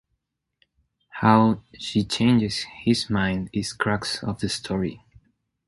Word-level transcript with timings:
How 1.11 1.61
she 1.77 2.03
changes 2.03 2.65
his 2.85 3.07
mind 3.07 3.51
is 3.53 3.71
crux 3.71 4.23
of 4.23 4.39
the 4.39 4.49
story. 4.49 5.05